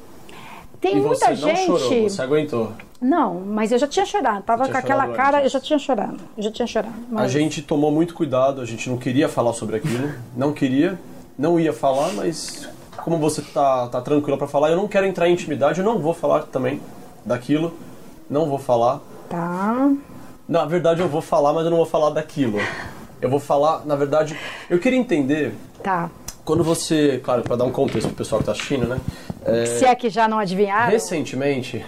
Tem 0.81 0.97
e 0.97 1.01
muita 1.01 1.27
você 1.27 1.35
gente. 1.35 1.69
não 1.69 1.77
chorou, 1.77 2.09
você 2.09 2.21
aguentou. 2.21 2.71
Não, 3.01 3.41
mas 3.41 3.71
eu 3.71 3.77
já 3.77 3.87
tinha 3.87 4.05
chorado. 4.05 4.43
Tava 4.43 4.67
com 4.69 4.77
aquela 4.77 5.07
cara, 5.09 5.37
antes. 5.39 5.53
eu 5.53 5.59
já 5.59 5.65
tinha 5.65 5.77
chorado. 5.79 6.17
Eu 6.37 6.43
já 6.43 6.51
tinha 6.51 6.67
chorado. 6.67 6.93
A 7.11 7.13
mas- 7.15 7.31
gente 7.31 7.61
tomou 7.61 7.91
muito 7.91 8.13
cuidado, 8.13 8.61
a 8.61 8.65
gente 8.65 8.89
não 8.89 8.97
queria 8.97 9.27
falar 9.29 9.53
sobre 9.53 9.75
aquilo, 9.77 10.11
não 10.35 10.53
queria, 10.53 10.97
não 11.37 11.59
ia 11.59 11.73
falar, 11.73 12.13
mas 12.13 12.67
como 12.97 13.17
você 13.17 13.41
tá, 13.41 13.87
tá 13.87 14.01
tranquila 14.01 14.37
pra 14.37 14.47
falar, 14.47 14.69
eu 14.71 14.77
não 14.77 14.87
quero 14.87 15.05
entrar 15.05 15.27
em 15.29 15.33
intimidade, 15.33 15.79
eu 15.79 15.85
não 15.85 15.99
vou 15.99 16.13
falar 16.13 16.43
também 16.43 16.79
daquilo, 17.25 17.73
não 18.29 18.47
vou 18.47 18.57
falar. 18.57 19.01
Tá. 19.29 19.91
Na 20.47 20.65
verdade, 20.65 21.01
eu 21.01 21.09
vou 21.09 21.21
falar, 21.21 21.53
mas 21.53 21.65
eu 21.65 21.69
não 21.71 21.77
vou 21.77 21.85
falar 21.85 22.11
daquilo. 22.11 22.57
Eu 23.21 23.29
vou 23.29 23.39
falar, 23.39 23.85
na 23.85 23.95
verdade, 23.95 24.37
eu 24.69 24.79
queria 24.79 24.97
entender 24.99 25.53
Tá. 25.83 26.09
quando 26.43 26.63
você, 26.63 27.19
claro, 27.23 27.41
pra 27.41 27.55
dar 27.55 27.65
um 27.65 27.71
contexto 27.71 28.07
pro 28.07 28.17
pessoal 28.17 28.39
que 28.39 28.45
tá 28.45 28.51
assistindo, 28.53 28.87
né? 28.87 28.99
É, 29.43 29.65
Se 29.65 29.85
é 29.85 29.93
que 29.95 30.09
já 30.09 30.27
não 30.27 30.37
adivinharam. 30.39 30.91
Recentemente, 30.91 31.83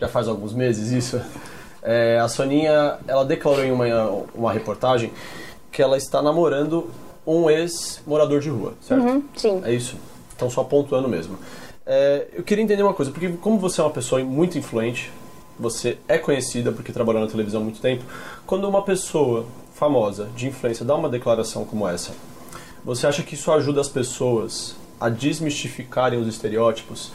já 0.00 0.08
faz 0.08 0.28
alguns 0.28 0.52
meses 0.52 0.90
isso, 0.90 1.20
é, 1.82 2.18
a 2.18 2.28
Soninha, 2.28 2.98
ela 3.06 3.24
declarou 3.24 3.64
em 3.64 3.72
uma, 3.72 3.86
uma 4.34 4.52
reportagem 4.52 5.12
que 5.70 5.82
ela 5.82 5.96
está 5.96 6.20
namorando 6.20 6.90
um 7.26 7.48
ex-morador 7.50 8.40
de 8.40 8.48
rua, 8.48 8.74
certo? 8.80 9.04
Uhum, 9.04 9.22
sim. 9.36 9.62
É 9.64 9.72
isso. 9.72 9.96
Então 10.34 10.48
só 10.48 10.64
pontuando 10.64 11.08
mesmo. 11.08 11.38
É, 11.84 12.26
eu 12.32 12.42
queria 12.42 12.62
entender 12.62 12.82
uma 12.82 12.94
coisa, 12.94 13.10
porque 13.10 13.28
como 13.40 13.58
você 13.58 13.80
é 13.80 13.84
uma 13.84 13.90
pessoa 13.90 14.22
muito 14.22 14.58
influente, 14.58 15.10
você 15.58 15.98
é 16.06 16.18
conhecida 16.18 16.70
porque 16.70 16.92
trabalhou 16.92 17.22
na 17.22 17.28
televisão 17.28 17.60
há 17.60 17.64
muito 17.64 17.80
tempo, 17.80 18.04
quando 18.46 18.68
uma 18.68 18.82
pessoa 18.82 19.46
famosa, 19.74 20.28
de 20.36 20.46
influência, 20.48 20.84
dá 20.84 20.94
uma 20.94 21.08
declaração 21.08 21.64
como 21.64 21.88
essa, 21.88 22.12
você 22.84 23.06
acha 23.06 23.22
que 23.22 23.34
isso 23.34 23.50
ajuda 23.52 23.80
as 23.80 23.88
pessoas 23.88 24.76
a 25.00 25.08
desmistificarem 25.08 26.18
os 26.20 26.26
estereótipos, 26.26 27.12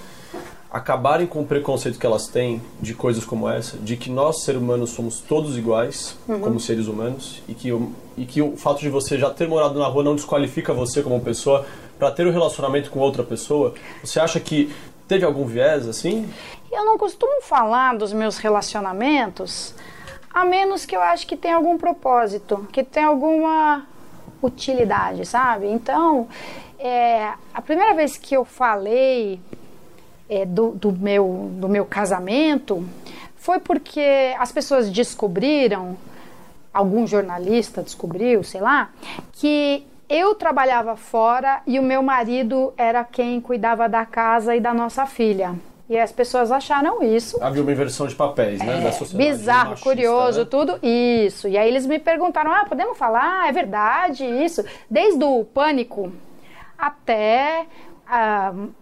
acabarem 0.73 1.27
com 1.27 1.41
o 1.41 1.45
preconceito 1.45 1.99
que 1.99 2.05
elas 2.05 2.27
têm 2.27 2.59
de 2.81 2.95
coisas 2.95 3.23
como 3.23 3.47
essa, 3.47 3.77
de 3.77 3.95
que 3.95 4.09
nós, 4.09 4.41
seres 4.43 4.59
humanos, 4.59 4.89
somos 4.89 5.19
todos 5.19 5.55
iguais 5.55 6.17
como 6.41 6.59
seres 6.59 6.87
humanos 6.87 7.43
e 7.47 7.53
que, 7.53 7.71
o- 7.71 7.91
e 8.17 8.25
que 8.25 8.41
o 8.41 8.57
fato 8.57 8.79
de 8.79 8.89
você 8.89 9.17
já 9.19 9.29
ter 9.29 9.47
morado 9.47 9.77
na 9.77 9.85
rua 9.85 10.03
não 10.03 10.15
desqualifica 10.15 10.73
você 10.73 11.03
como 11.03 11.21
pessoa 11.21 11.63
para 11.99 12.09
ter 12.09 12.25
um 12.25 12.31
relacionamento 12.31 12.89
com 12.89 12.99
outra 12.99 13.23
pessoa? 13.23 13.75
Você 14.03 14.19
acha 14.19 14.39
que 14.39 14.73
teve 15.07 15.23
algum 15.23 15.45
viés 15.45 15.87
assim? 15.87 16.27
Eu 16.71 16.83
não 16.83 16.97
costumo 16.97 17.39
falar 17.43 17.95
dos 17.95 18.11
meus 18.11 18.39
relacionamentos, 18.39 19.75
a 20.33 20.43
menos 20.43 20.85
que 20.87 20.95
eu 20.95 21.01
acho 21.01 21.27
que 21.27 21.37
tem 21.37 21.51
algum 21.53 21.77
propósito, 21.77 22.67
que 22.71 22.83
tem 22.83 23.03
alguma 23.03 23.85
utilidade, 24.41 25.23
sabe? 25.25 25.67
Então, 25.67 26.27
é, 26.79 27.29
a 27.53 27.61
primeira 27.61 27.93
vez 27.93 28.17
que 28.17 28.35
eu 28.35 28.43
falei 28.43 29.39
é, 30.29 30.45
do, 30.45 30.71
do 30.71 30.91
meu, 30.91 31.49
do 31.53 31.67
meu 31.69 31.85
casamento 31.85 32.85
foi 33.35 33.59
porque 33.59 34.33
as 34.39 34.51
pessoas 34.51 34.89
descobriram, 34.89 35.97
algum 36.73 37.05
jornalista 37.05 37.81
descobriu, 37.83 38.43
sei 38.43 38.61
lá, 38.61 38.89
que 39.33 39.85
eu 40.09 40.33
trabalhava 40.35 40.95
fora 40.95 41.61
e 41.67 41.77
o 41.79 41.83
meu 41.83 42.01
marido 42.01 42.73
era 42.77 43.03
quem 43.03 43.41
cuidava 43.41 43.89
da 43.89 44.05
casa 44.05 44.55
e 44.55 44.59
da 44.61 44.73
nossa 44.73 45.05
filha. 45.05 45.55
E 45.89 45.99
as 45.99 46.11
pessoas 46.13 46.49
acharam 46.51 47.03
isso 47.03 47.37
Havia 47.43 47.61
uma 47.61 47.71
inversão 47.71 48.07
de 48.07 48.15
papéis, 48.15 48.59
né? 48.59 48.79
Da 48.79 48.91
sociedade 48.93 49.27
É, 49.27 49.31
bizarro, 49.31 49.69
machista, 49.71 49.89
curioso, 49.89 50.39
né? 50.39 50.47
tudo 50.49 50.79
isso. 50.81 51.47
E 51.47 51.57
aí 51.57 51.67
eles 51.67 51.85
me 51.85 51.99
perguntaram: 51.99 52.51
ah, 52.51 52.65
podemos 52.67 52.97
falar? 52.97 53.49
É 53.49 53.51
verdade 53.51 54.23
isso? 54.23 54.63
Desde 54.89 55.23
o 55.23 55.43
pânico 55.43 56.11
até 56.77 57.65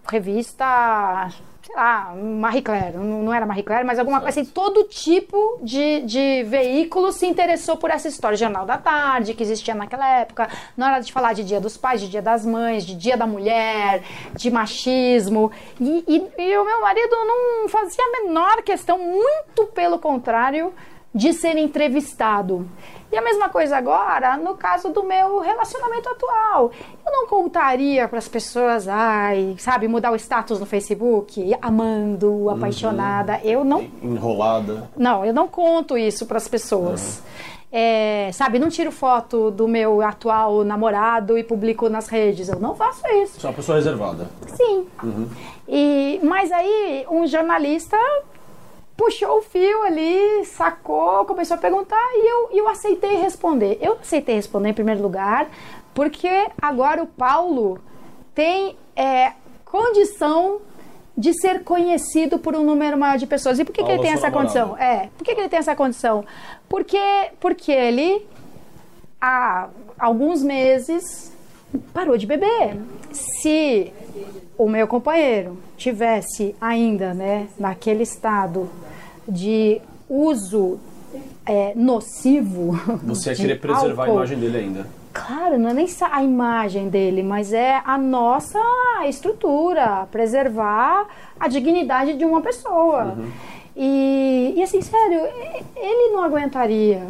revista, 0.09 1.29
sei 1.65 1.75
lá, 1.75 2.13
Marie 2.15 2.61
Claire, 2.61 2.97
não 2.97 3.21
não 3.23 3.33
era 3.33 3.45
Marie 3.45 3.63
Claire, 3.63 3.85
mas 3.85 3.99
alguma 3.99 4.19
coisa 4.19 4.39
assim, 4.41 4.49
todo 4.49 4.83
tipo 4.85 5.59
de, 5.61 6.01
de 6.01 6.43
veículo 6.43 7.11
se 7.11 7.25
interessou 7.25 7.77
por 7.77 7.89
essa 7.89 8.07
história. 8.07 8.37
Jornal 8.37 8.65
da 8.65 8.77
Tarde, 8.77 9.33
que 9.33 9.43
existia 9.43 9.75
naquela 9.75 10.07
época, 10.19 10.49
na 10.75 10.87
hora 10.87 10.99
de 11.01 11.11
falar 11.13 11.33
de 11.33 11.43
Dia 11.43 11.59
dos 11.61 11.77
Pais, 11.77 12.01
de 12.01 12.09
Dia 12.09 12.21
das 12.21 12.45
Mães, 12.45 12.85
de 12.85 12.95
Dia 12.95 13.15
da 13.17 13.27
Mulher, 13.27 14.03
de 14.35 14.49
machismo. 14.51 15.51
E, 15.79 16.03
e- 16.07 16.41
e 16.41 16.57
o 16.57 16.65
meu 16.65 16.81
marido 16.81 17.15
não 17.25 17.69
fazia 17.69 18.03
a 18.03 18.23
menor 18.23 18.61
questão, 18.63 18.97
muito 18.97 19.65
pelo 19.73 19.99
contrário, 19.99 20.73
de 21.13 21.33
ser 21.33 21.57
entrevistado. 21.57 22.67
E 23.11 23.17
a 23.17 23.21
mesma 23.21 23.49
coisa 23.49 23.75
agora 23.75 24.37
no 24.37 24.55
caso 24.55 24.89
do 24.89 25.03
meu 25.03 25.39
relacionamento 25.39 26.07
atual. 26.07 26.71
Eu 27.05 27.11
não 27.11 27.27
contaria 27.27 28.07
para 28.07 28.17
as 28.19 28.27
pessoas, 28.27 28.87
ai, 28.87 29.55
sabe, 29.57 29.87
mudar 29.87 30.11
o 30.11 30.15
status 30.15 30.59
no 30.59 30.65
Facebook, 30.65 31.53
amando, 31.61 32.49
apaixonada. 32.49 33.41
Eu 33.43 33.65
não 33.65 33.81
Enrolada. 34.01 34.89
não, 34.95 35.25
eu 35.25 35.33
não 35.33 35.47
conto 35.47 35.97
isso 35.97 36.25
para 36.25 36.37
as 36.37 36.47
pessoas. 36.47 37.21
É, 37.73 38.29
sabe, 38.33 38.59
não 38.59 38.67
tiro 38.67 38.91
foto 38.91 39.49
do 39.49 39.65
meu 39.65 40.01
atual 40.01 40.63
namorado 40.63 41.37
e 41.37 41.43
publico 41.43 41.87
nas 41.89 42.07
redes. 42.07 42.49
Eu 42.49 42.59
não 42.59 42.75
faço 42.75 43.01
isso. 43.23 43.39
Você 43.39 43.45
é 43.45 43.49
uma 43.49 43.55
pessoa 43.55 43.77
reservada. 43.77 44.27
Sim. 44.47 44.87
E, 45.67 46.19
mas 46.23 46.51
aí 46.51 47.05
um 47.09 47.25
jornalista 47.25 47.97
puxou 49.01 49.39
o 49.39 49.41
fio 49.41 49.81
ali, 49.81 50.45
sacou, 50.45 51.25
começou 51.25 51.55
a 51.55 51.57
perguntar 51.57 51.97
e 52.13 52.31
eu, 52.31 52.49
e 52.53 52.57
eu 52.59 52.69
aceitei 52.69 53.15
responder. 53.15 53.79
Eu 53.81 53.93
aceitei 53.99 54.35
responder 54.35 54.69
em 54.69 54.73
primeiro 54.75 55.01
lugar 55.01 55.49
porque 55.91 56.29
agora 56.61 57.01
o 57.01 57.07
Paulo 57.07 57.79
tem 58.35 58.77
é, 58.95 59.31
condição 59.65 60.61
de 61.17 61.33
ser 61.33 61.63
conhecido 61.63 62.37
por 62.37 62.55
um 62.55 62.63
número 62.63 62.95
maior 62.95 63.17
de 63.17 63.25
pessoas. 63.25 63.57
E 63.57 63.65
por 63.65 63.73
que, 63.73 63.83
que 63.83 63.91
ele 63.91 64.03
tem 64.03 64.11
essa 64.11 64.29
condição? 64.29 64.67
namorado. 64.73 64.93
É, 64.93 65.09
por 65.17 65.23
que, 65.25 65.33
que 65.33 65.41
ele 65.41 65.49
tem 65.49 65.57
essa 65.57 65.75
condição? 65.75 66.23
Porque, 66.69 67.31
porque 67.39 67.71
ele 67.71 68.23
há 69.19 69.67
alguns 69.97 70.43
meses 70.43 71.35
parou 71.91 72.19
de 72.19 72.27
beber. 72.27 72.77
Se 73.11 73.91
o 74.59 74.69
meu 74.69 74.87
companheiro 74.87 75.57
tivesse 75.75 76.55
ainda, 76.61 77.15
né, 77.15 77.47
naquele 77.57 78.03
estado 78.03 78.69
de 79.31 79.81
uso 80.09 80.79
é, 81.45 81.73
nocivo, 81.75 82.71
Você 83.03 83.31
ia 83.31 83.35
querer 83.35 83.59
preservar 83.59 84.03
álcool, 84.03 84.11
a 84.11 84.15
imagem 84.15 84.39
dele 84.39 84.57
ainda. 84.57 84.87
Claro, 85.13 85.57
não 85.57 85.69
é 85.69 85.73
nem 85.73 85.87
a 86.09 86.23
imagem 86.23 86.89
dele, 86.89 87.21
mas 87.21 87.51
é 87.51 87.81
a 87.83 87.97
nossa 87.97 88.59
estrutura, 89.07 90.07
preservar 90.11 91.05
a 91.39 91.47
dignidade 91.47 92.13
de 92.13 92.23
uma 92.23 92.41
pessoa. 92.41 93.17
E, 93.75 94.53
e 94.55 94.63
assim, 94.63 94.81
sério, 94.81 95.19
ele 95.75 96.13
não 96.13 96.23
aguentaria 96.23 97.03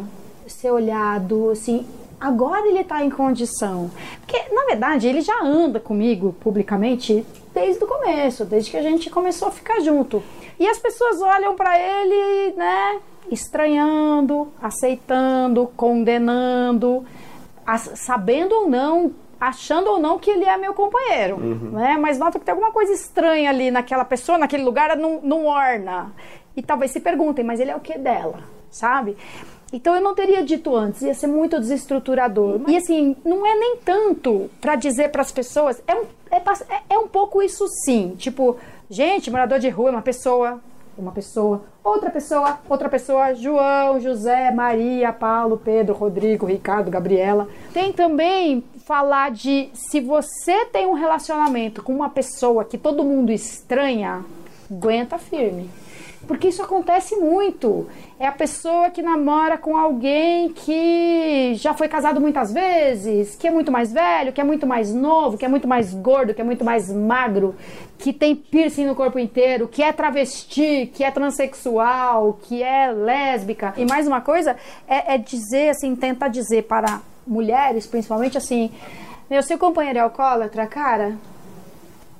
ser 0.46 0.70
olhado 0.70 1.50
assim. 1.50 1.86
Agora 2.20 2.66
ele 2.68 2.80
está 2.80 3.04
em 3.04 3.10
condição. 3.10 3.90
Porque, 4.20 4.52
na 4.52 4.64
verdade, 4.64 5.08
ele 5.08 5.20
já 5.20 5.42
anda 5.42 5.80
comigo 5.80 6.34
publicamente 6.40 7.24
desde 7.54 7.82
o 7.82 7.86
começo, 7.86 8.44
desde 8.44 8.70
que 8.70 8.76
a 8.76 8.82
gente 8.82 9.10
começou 9.10 9.48
a 9.48 9.50
ficar 9.50 9.80
junto. 9.80 10.22
E 10.62 10.68
as 10.68 10.78
pessoas 10.78 11.20
olham 11.20 11.56
para 11.56 11.76
ele, 11.76 12.52
né, 12.56 13.00
estranhando, 13.30 14.52
aceitando, 14.62 15.66
condenando 15.76 17.04
sabendo 17.94 18.52
ou 18.54 18.68
não, 18.68 19.12
achando 19.40 19.88
ou 19.90 19.98
não 19.98 20.18
que 20.18 20.30
ele 20.30 20.44
é 20.44 20.56
meu 20.56 20.74
companheiro, 20.74 21.36
né? 21.38 21.96
Mas 22.00 22.18
nota 22.18 22.38
que 22.38 22.44
tem 22.44 22.52
alguma 22.52 22.72
coisa 22.72 22.92
estranha 22.92 23.50
ali 23.50 23.70
naquela 23.70 24.04
pessoa, 24.04 24.36
naquele 24.38 24.62
lugar, 24.64 24.96
não, 24.96 25.20
não 25.22 25.46
orna. 25.46 26.12
E 26.56 26.62
talvez 26.62 26.90
se 26.90 27.00
perguntem, 27.00 27.44
mas 27.44 27.58
ele 27.60 27.70
é 27.70 27.76
o 27.76 27.80
que 27.80 27.96
dela, 27.98 28.40
sabe? 28.70 29.16
Então 29.72 29.94
eu 29.94 30.00
não 30.02 30.14
teria 30.14 30.42
dito 30.44 30.76
antes, 30.76 31.02
ia 31.02 31.14
ser 31.14 31.28
muito 31.28 31.58
desestruturador. 31.58 32.60
E 32.68 32.76
assim, 32.76 33.16
não 33.24 33.46
é 33.46 33.54
nem 33.54 33.76
tanto 33.78 34.50
para 34.60 34.74
dizer 34.76 35.10
para 35.10 35.22
as 35.22 35.32
pessoas, 35.32 35.82
é 35.86 35.94
um, 35.94 36.04
é, 36.30 36.36
é- 36.36 36.82
é 36.94 36.98
um 36.98 37.08
pouco 37.08 37.40
isso 37.42 37.66
sim. 37.84 38.14
Tipo, 38.18 38.58
gente, 38.92 39.30
morador 39.30 39.58
de 39.58 39.70
rua 39.70 39.88
é 39.88 39.92
uma 39.92 40.02
pessoa, 40.02 40.60
uma 40.98 41.12
pessoa, 41.12 41.64
outra 41.82 42.10
pessoa, 42.10 42.58
outra 42.68 42.90
pessoa, 42.90 43.34
João, 43.34 43.98
José, 43.98 44.50
Maria, 44.50 45.10
Paulo, 45.14 45.56
Pedro, 45.56 45.94
Rodrigo, 45.94 46.44
Ricardo, 46.44 46.90
Gabriela. 46.90 47.48
Tem 47.72 47.90
também 47.90 48.62
falar 48.84 49.30
de 49.30 49.70
se 49.72 49.98
você 49.98 50.66
tem 50.66 50.86
um 50.86 50.92
relacionamento 50.92 51.82
com 51.82 51.94
uma 51.94 52.10
pessoa 52.10 52.66
que 52.66 52.76
todo 52.76 53.02
mundo 53.02 53.32
estranha, 53.32 54.22
aguenta 54.70 55.16
firme. 55.16 55.70
Porque 56.26 56.48
isso 56.48 56.62
acontece 56.62 57.16
muito. 57.16 57.88
É 58.18 58.26
a 58.26 58.32
pessoa 58.32 58.90
que 58.90 59.02
namora 59.02 59.58
com 59.58 59.76
alguém 59.76 60.52
que 60.52 61.54
já 61.56 61.74
foi 61.74 61.88
casado 61.88 62.20
muitas 62.20 62.52
vezes, 62.52 63.34
que 63.34 63.48
é 63.48 63.50
muito 63.50 63.72
mais 63.72 63.92
velho, 63.92 64.32
que 64.32 64.40
é 64.40 64.44
muito 64.44 64.66
mais 64.66 64.94
novo, 64.94 65.36
que 65.36 65.44
é 65.44 65.48
muito 65.48 65.66
mais 65.66 65.92
gordo, 65.92 66.32
que 66.32 66.40
é 66.40 66.44
muito 66.44 66.64
mais 66.64 66.92
magro, 66.92 67.54
que 67.98 68.12
tem 68.12 68.36
piercing 68.36 68.86
no 68.86 68.94
corpo 68.94 69.18
inteiro, 69.18 69.66
que 69.66 69.82
é 69.82 69.92
travesti, 69.92 70.90
que 70.94 71.02
é 71.02 71.10
transexual, 71.10 72.38
que 72.42 72.62
é 72.62 72.92
lésbica. 72.92 73.74
E 73.76 73.84
mais 73.84 74.06
uma 74.06 74.20
coisa 74.20 74.56
é, 74.86 75.14
é 75.14 75.18
dizer, 75.18 75.70
assim, 75.70 75.94
tentar 75.96 76.28
dizer 76.28 76.62
para 76.62 77.00
mulheres, 77.26 77.86
principalmente 77.86 78.36
assim, 78.36 78.70
meu, 79.30 79.42
seu 79.42 79.58
companheiro 79.58 79.98
é 79.98 80.02
alcoólatra, 80.02 80.66
cara, 80.66 81.16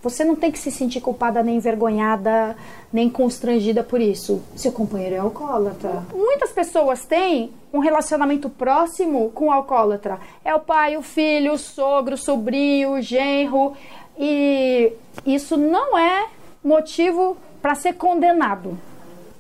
Você 0.03 0.25
não 0.25 0.35
tem 0.35 0.51
que 0.51 0.59
se 0.59 0.71
sentir 0.73 1.01
culpada, 1.01 1.45
nem 1.45 1.57
envergonhada, 1.57 2.57
nem 2.93 3.09
constrangida 3.09 3.85
por 3.85 4.01
isso. 4.01 4.43
Seu 4.57 4.73
companheiro 4.73 5.15
é 5.15 5.19
alcoólatra. 5.19 6.03
Muitas 6.13 6.51
pessoas 6.51 7.05
têm 7.05 7.53
um 7.73 7.79
relacionamento 7.79 8.51
próximo 8.51 9.31
com 9.31 9.47
o 9.47 9.53
alcoólatra. 9.53 10.19
É 10.45 10.53
o 10.55 10.61
pai, 10.61 10.97
o 10.97 11.03
filho, 11.03 11.53
o 11.53 11.59
sogro, 11.59 12.17
o 12.17 12.19
sobrinho, 12.19 12.95
o 12.95 13.01
genro. 13.01 13.75
E 14.19 14.93
isso 15.25 15.57
não 15.57 15.97
é 15.97 16.27
motivo 16.65 17.37
para 17.63 17.77
ser 17.77 17.93
condenado. 17.93 18.77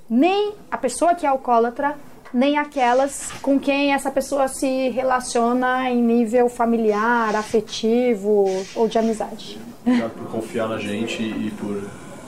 Nem 0.09 0.54
a 0.71 0.78
pessoa 0.78 1.14
que 1.16 1.26
é 1.26 1.28
alcoólatra, 1.28 1.97
nem 2.33 2.57
aquelas 2.57 3.31
com 3.43 3.59
quem 3.59 3.93
essa 3.93 4.11
pessoa 4.11 4.49
se 4.49 4.89
relaciona 4.91 5.91
em 5.91 6.03
nível 6.03 6.49
familiar, 6.49 7.35
afetivo 7.35 8.47
ou 8.75 8.89
de 8.89 8.99
amizade. 8.99 9.59
Obrigado 9.85 10.12
por 10.12 10.31
confiar 10.31 10.69
na 10.69 10.79
gente 10.79 11.23
e 11.23 11.53
por 11.59 11.83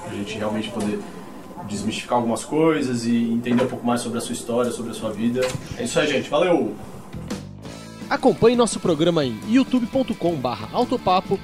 a 0.06 0.14
gente 0.14 0.36
realmente 0.36 0.70
poder 0.70 1.00
desmistificar 1.68 2.18
algumas 2.18 2.44
coisas 2.44 3.04
e 3.06 3.32
entender 3.32 3.64
um 3.64 3.68
pouco 3.68 3.86
mais 3.86 4.00
sobre 4.00 4.18
a 4.18 4.20
sua 4.20 4.34
história, 4.34 4.70
sobre 4.70 4.90
a 4.90 4.94
sua 4.94 5.10
vida. 5.10 5.40
É 5.78 5.84
isso 5.84 5.98
aí, 5.98 6.06
gente. 6.06 6.28
Valeu! 6.28 6.74
Acompanhe 8.08 8.54
nosso 8.54 8.78
programa 8.78 9.24
em 9.24 9.38
youtube.com/autopapo 9.48 11.38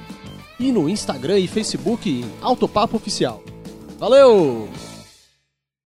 e 0.59 0.71
no 0.71 0.87
Instagram 0.87 1.39
e 1.39 1.47
Facebook 1.47 2.07
em 2.07 2.23
Autopapo 2.41 2.97
Oficial. 2.97 3.41
Valeu! 3.97 4.69